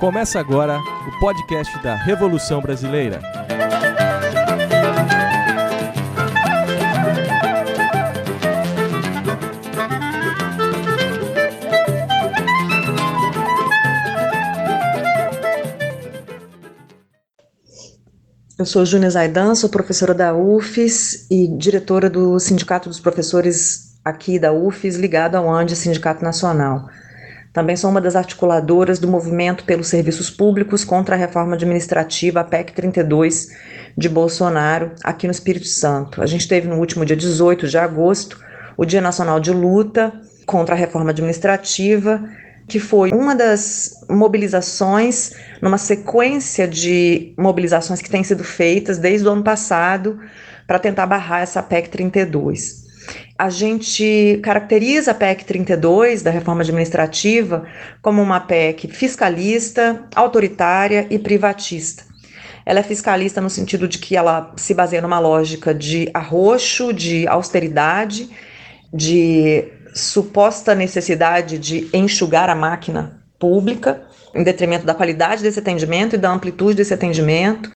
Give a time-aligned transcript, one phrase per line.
[0.00, 3.20] Começa agora o podcast da Revolução Brasileira.
[18.58, 24.38] Eu sou Júnia Zaidan, sou professora da UFES e diretora do Sindicato dos Professores aqui
[24.38, 26.88] da UFES, ligado ao ANDE Sindicato Nacional.
[27.52, 32.44] Também sou uma das articuladoras do movimento pelos serviços públicos contra a reforma administrativa, a
[32.44, 33.48] PEC 32
[33.98, 36.22] de Bolsonaro, aqui no Espírito Santo.
[36.22, 38.38] A gente teve no último dia 18 de agosto
[38.76, 40.12] o Dia Nacional de Luta
[40.46, 42.22] contra a reforma administrativa,
[42.68, 49.30] que foi uma das mobilizações, numa sequência de mobilizações que têm sido feitas desde o
[49.32, 50.20] ano passado
[50.68, 52.79] para tentar barrar essa PEC 32
[53.38, 57.66] a gente caracteriza a PEC 32 da reforma administrativa
[58.02, 62.04] como uma PEC fiscalista, autoritária e privatista.
[62.66, 67.26] Ela é fiscalista no sentido de que ela se baseia numa lógica de arroxo, de
[67.26, 68.28] austeridade,
[68.92, 69.64] de
[69.94, 76.30] suposta necessidade de enxugar a máquina pública, em detrimento da qualidade desse atendimento e da
[76.30, 77.70] amplitude desse atendimento,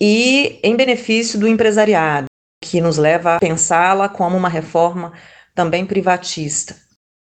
[0.00, 2.29] e em benefício do empresariado
[2.62, 5.12] que nos leva a pensá-la como uma reforma
[5.54, 6.76] também privatista.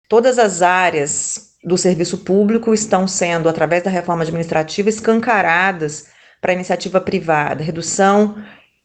[0.08, 6.06] Todas as áreas do serviço público estão sendo, através da reforma administrativa, escancaradas
[6.40, 8.34] para a iniciativa privada, redução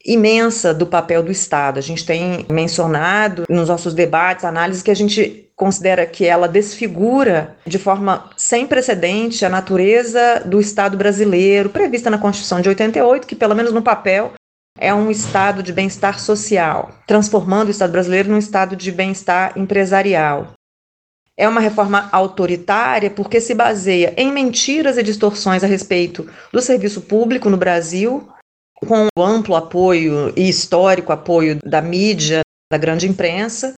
[0.05, 1.80] imensa do papel do Estado.
[1.80, 7.55] A gente tem mencionado nos nossos debates, análises que a gente considera que ela desfigura
[7.66, 13.36] de forma sem precedente a natureza do Estado brasileiro, prevista na Constituição de 88, que
[13.36, 14.33] pelo menos no papel
[14.78, 20.54] é um estado de bem-estar social, transformando o Estado brasileiro num estado de bem-estar empresarial.
[21.38, 27.02] É uma reforma autoritária porque se baseia em mentiras e distorções a respeito do serviço
[27.02, 28.30] público no Brasil,
[28.86, 32.42] com amplo apoio e histórico apoio da mídia,
[32.72, 33.73] da grande imprensa,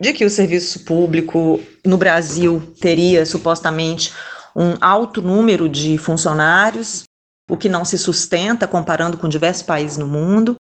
[0.00, 4.12] de que o serviço público no Brasil teria supostamente
[4.54, 7.04] um alto número de funcionários,
[7.48, 10.56] o que não se sustenta comparando com diversos países no mundo,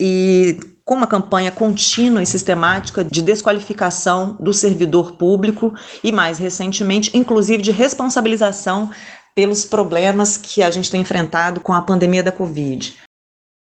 [0.00, 5.72] e com uma campanha contínua e sistemática de desqualificação do servidor público
[6.02, 8.90] e, mais recentemente, inclusive de responsabilização
[9.34, 12.96] pelos problemas que a gente tem enfrentado com a pandemia da Covid.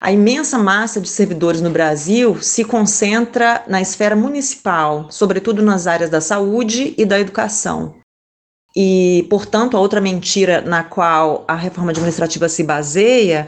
[0.02, 6.10] A imensa massa de servidores no Brasil se concentra na esfera municipal, sobretudo nas áreas
[6.10, 7.94] da saúde e da educação.
[8.76, 13.46] E, portanto, a outra mentira na qual a reforma administrativa se baseia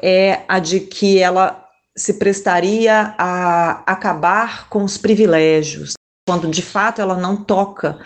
[0.00, 5.92] é a de que ela se prestaria a acabar com os privilégios,
[6.26, 7.98] quando de fato ela não toca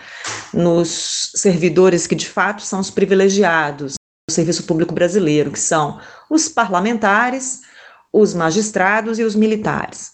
[0.53, 3.93] nos servidores que de fato são os privilegiados
[4.29, 7.61] do serviço público brasileiro, que são os parlamentares,
[8.11, 10.11] os magistrados e os militares.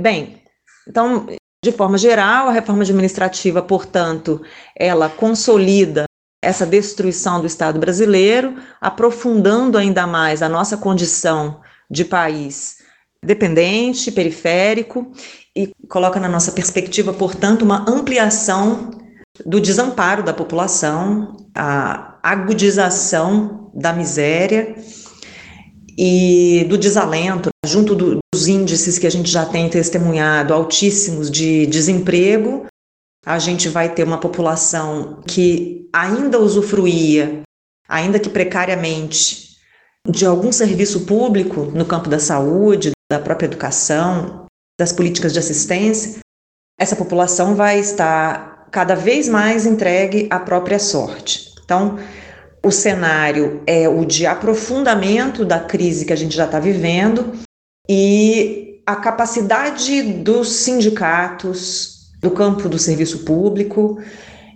[0.00, 0.42] Bem,
[0.88, 1.26] então
[1.64, 4.42] de forma geral, a reforma administrativa, portanto,
[4.76, 6.04] ela consolida
[6.42, 12.84] essa destruição do Estado brasileiro, aprofundando ainda mais a nossa condição de país
[13.22, 15.10] dependente, periférico,
[15.56, 18.90] e coloca na nossa perspectiva, portanto, uma ampliação
[19.46, 24.76] do desamparo da população, a agudização da miséria
[25.96, 31.66] e do desalento, junto do, dos índices que a gente já tem testemunhado altíssimos de
[31.66, 32.66] desemprego,
[33.24, 37.42] a gente vai ter uma população que ainda usufruía,
[37.88, 39.56] ainda que precariamente,
[40.08, 44.46] de algum serviço público no campo da saúde, da própria educação,
[44.78, 46.18] das políticas de assistência,
[46.78, 51.54] essa população vai estar cada vez mais entregue à própria sorte.
[51.64, 51.96] Então,
[52.64, 57.32] o cenário é o de aprofundamento da crise que a gente já está vivendo
[57.88, 64.00] e a capacidade dos sindicatos, do campo do serviço público,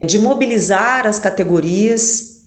[0.03, 2.38] de mobilizar as categorias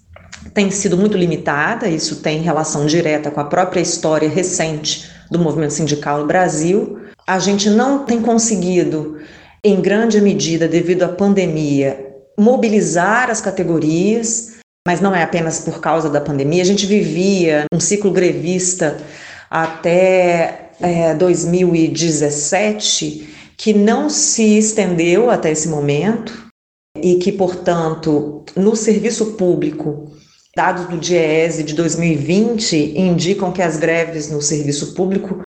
[0.52, 5.72] tem sido muito limitada, isso tem relação direta com a própria história recente do movimento
[5.72, 6.98] sindical no Brasil.
[7.26, 9.18] A gente não tem conseguido,
[9.62, 14.51] em grande medida, devido à pandemia, mobilizar as categorias,
[14.86, 16.62] mas não é apenas por causa da pandemia.
[16.62, 19.00] A gente vivia um ciclo grevista
[19.48, 26.50] até é, 2017 que não se estendeu até esse momento
[26.96, 30.10] e que, portanto, no serviço público,
[30.56, 35.42] dados do DIEESE de 2020 indicam que as greves no serviço público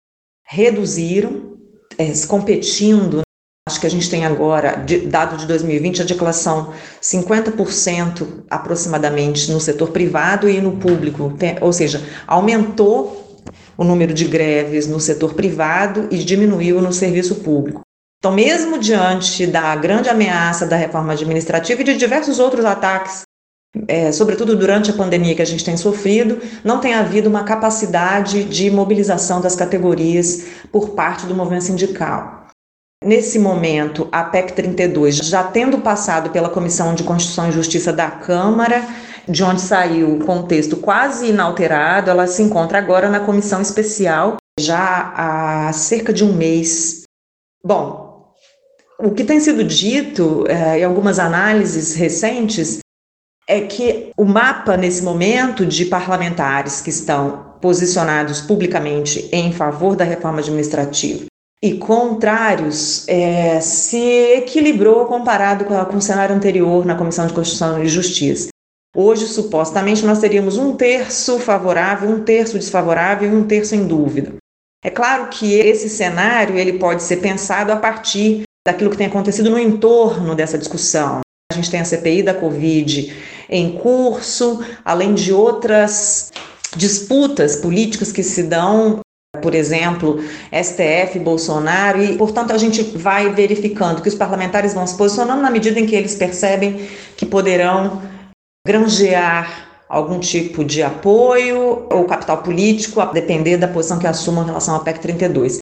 [0.45, 1.57] reduziram,
[1.97, 3.23] é, competindo
[3.65, 9.91] Acho que a gente tem agora, dado de 2020, a declaração 50% aproximadamente no setor
[9.91, 13.41] privado e no público, ou seja, aumentou
[13.77, 17.79] o número de greves no setor privado e diminuiu no serviço público.
[18.19, 23.21] Então, mesmo diante da grande ameaça da reforma administrativa e de diversos outros ataques,
[23.87, 28.43] é, sobretudo durante a pandemia que a gente tem sofrido, não tem havido uma capacidade
[28.43, 32.42] de mobilização das categorias por parte do movimento sindical.
[33.03, 38.09] Nesse momento, a PEC 32, já tendo passado pela Comissão de Constituição e Justiça da
[38.09, 38.81] Câmara,
[39.27, 44.37] de onde saiu com o texto quase inalterado, ela se encontra agora na comissão especial,
[44.57, 47.03] já há cerca de um mês.
[47.65, 48.31] Bom,
[48.97, 52.79] o que tem sido dito é, em algumas análises recentes
[53.49, 60.05] é que o mapa, nesse momento, de parlamentares que estão posicionados publicamente em favor da
[60.05, 61.25] reforma administrativa
[61.63, 67.81] e contrários é, se equilibrou comparado com, com o cenário anterior na Comissão de Constituição
[67.81, 68.49] e Justiça.
[68.93, 74.33] Hoje, supostamente, nós teríamos um terço favorável, um terço desfavorável e um terço em dúvida.
[74.83, 79.49] É claro que esse cenário ele pode ser pensado a partir daquilo que tem acontecido
[79.49, 81.21] no entorno dessa discussão.
[81.49, 83.15] A gente tem a CPI da Covid
[83.49, 86.29] em curso, além de outras
[86.75, 88.99] disputas políticas que se dão
[89.41, 90.19] por exemplo,
[90.51, 95.49] STF, Bolsonaro, e, portanto, a gente vai verificando que os parlamentares vão se posicionando na
[95.49, 96.87] medida em que eles percebem
[97.17, 98.01] que poderão
[98.65, 104.47] granjear algum tipo de apoio ou capital político, a depender da posição que assumam em
[104.47, 105.57] relação à PEC 32.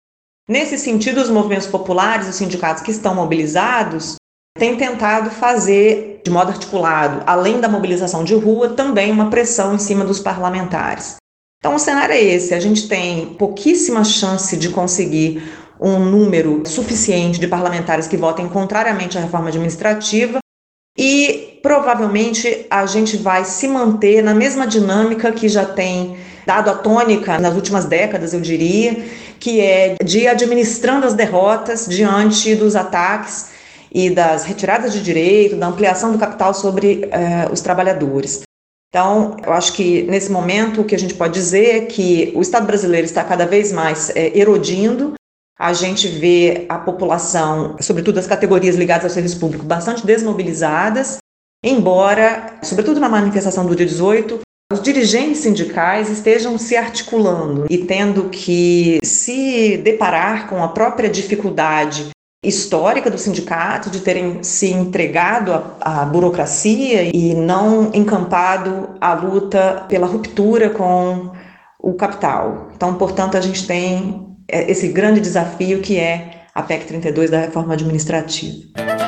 [0.49, 4.15] Nesse sentido, os movimentos populares, os sindicatos que estão mobilizados,
[4.57, 9.79] têm tentado fazer de modo articulado, além da mobilização de rua, também uma pressão em
[9.79, 11.20] cima dos parlamentares.
[11.61, 15.43] Então, o cenário é esse: a gente tem pouquíssima chance de conseguir
[15.79, 20.39] um número suficiente de parlamentares que votem contrariamente à reforma administrativa
[20.97, 26.73] e provavelmente a gente vai se manter na mesma dinâmica que já tem dado a
[26.73, 29.05] tônica nas últimas décadas, eu diria,
[29.39, 33.51] que é de administrando as derrotas diante dos ataques
[33.91, 38.41] e das retiradas de direito, da ampliação do capital sobre eh, os trabalhadores.
[38.91, 42.41] Então, eu acho que nesse momento o que a gente pode dizer é que o
[42.41, 45.13] Estado brasileiro está cada vez mais é, erodindo.
[45.57, 51.19] A gente vê a população, sobretudo as categorias ligadas ao serviço público, bastante desmobilizadas,
[51.63, 54.41] embora, sobretudo na manifestação do dia 18,
[54.73, 62.09] os dirigentes sindicais estejam se articulando e tendo que se deparar com a própria dificuldade
[62.43, 69.85] histórica do sindicato de terem se entregado à, à, burocracia e não encampado a luta
[69.87, 71.31] pela ruptura com
[71.79, 72.69] o capital.
[72.75, 77.41] Então, portanto, a gente tem é, esse grande desafio que é a PEC 32 da
[77.41, 79.00] reforma administrativa.